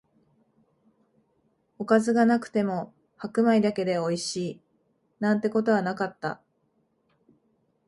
[1.77, 4.61] おかずがなくても白米だけでおいしい、
[5.19, 6.41] なんてことはなかった